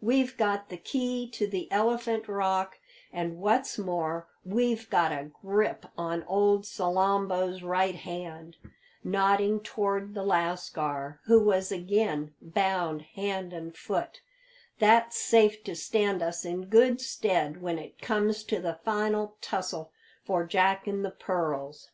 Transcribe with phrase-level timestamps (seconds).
[0.00, 2.78] We've got the key to the Elephant Rock,
[3.12, 8.58] and, what's more, we've got a grip on old Salambo's right hand,"
[9.02, 14.20] nodding towards the lascar, who was again bound hand and foot,
[14.78, 19.90] "that's safe to stand us in good stead when it comes to the final tussle
[20.24, 21.90] for Jack and the pearls."